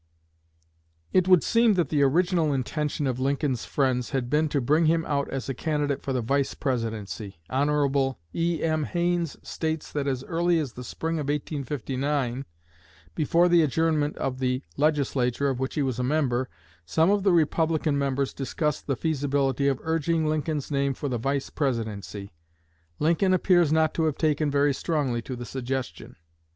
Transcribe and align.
It 1.13 1.27
would 1.27 1.43
seem 1.43 1.75
that 1.75 1.89
the 1.89 2.01
original 2.01 2.53
intention 2.53 3.05
of 3.05 3.19
Lincoln's 3.19 3.65
friends 3.65 4.09
had 4.09 4.31
been 4.31 4.49
to 4.49 4.59
bring 4.59 4.87
him 4.87 5.05
out 5.05 5.29
as 5.29 5.47
a 5.47 5.53
candidate 5.53 6.01
for 6.01 6.11
the 6.11 6.23
Vice 6.23 6.55
Presidency. 6.55 7.37
Hon. 7.51 8.15
E.M. 8.33 8.83
Haines 8.85 9.37
states 9.47 9.91
that 9.91 10.07
as 10.07 10.23
early 10.23 10.57
as 10.57 10.73
the 10.73 10.83
spring 10.83 11.19
of 11.19 11.25
1859, 11.25 12.45
before 13.13 13.47
the 13.47 13.61
adjournment 13.61 14.17
of 14.17 14.39
the 14.39 14.63
Legislature 14.75 15.49
of 15.49 15.59
which 15.59 15.75
he 15.75 15.83
was 15.83 15.99
a 15.99 16.03
member, 16.03 16.49
some 16.83 17.11
of 17.11 17.21
the 17.21 17.31
Republican 17.31 17.95
members 17.95 18.33
discussed 18.33 18.87
the 18.87 18.95
feasibility 18.95 19.67
of 19.67 19.79
urging 19.83 20.25
Lincoln's 20.25 20.71
name 20.71 20.95
for 20.95 21.09
the 21.09 21.19
Vice 21.19 21.51
Presidency. 21.51 22.33
Lincoln 22.97 23.35
appears 23.35 23.71
not 23.71 23.93
to 23.93 24.05
have 24.05 24.17
taken 24.17 24.49
very 24.49 24.73
strongly 24.73 25.21
to 25.21 25.35
the 25.35 25.45
suggestion. 25.45 26.15